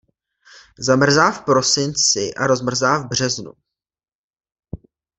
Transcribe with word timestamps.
Zamrzá 0.85 1.31
v 1.31 1.41
prosinci 1.45 2.33
a 2.33 2.47
rozmrzá 2.47 2.97
v 2.97 3.07
březnu. 3.09 3.53